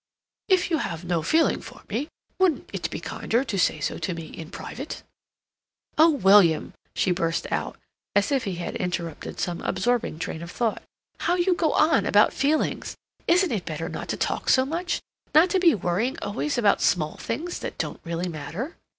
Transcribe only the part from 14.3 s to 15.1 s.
so much,